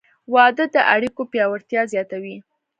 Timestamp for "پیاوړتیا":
1.31-1.81